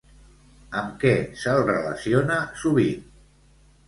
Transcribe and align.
Amb 0.79 0.95
què 1.03 1.11
se'l 1.41 1.61
relaciona 1.67 2.39
sovint? 2.63 3.05